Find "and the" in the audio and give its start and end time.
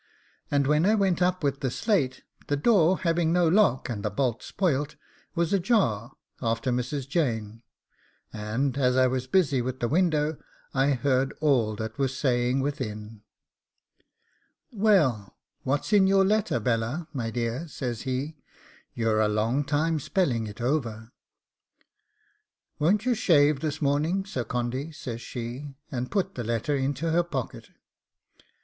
3.87-4.09